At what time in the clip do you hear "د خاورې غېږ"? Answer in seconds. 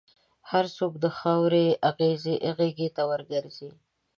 1.03-2.79